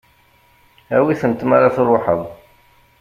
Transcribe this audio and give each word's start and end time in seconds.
Awi-tent 0.97 1.45
ma 1.49 1.57
tṛuḥeḍ. 1.75 2.21